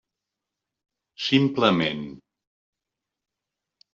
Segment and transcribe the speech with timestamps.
[1.25, 2.01] Simplement.